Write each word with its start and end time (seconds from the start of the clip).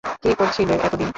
কি 0.21 0.31
করছিলে 0.39 0.75
এত 0.77 0.93
দিন? 0.95 1.09